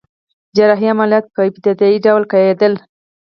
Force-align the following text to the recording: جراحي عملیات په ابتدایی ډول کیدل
جراحي 0.55 0.87
عملیات 0.93 1.25
په 1.35 1.41
ابتدایی 1.49 1.97
ډول 2.05 2.23
کیدل 2.31 2.73